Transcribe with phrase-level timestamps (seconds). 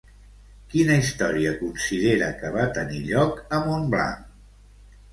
[0.71, 4.29] Quina història considera que va tenir lloc a Montblanc?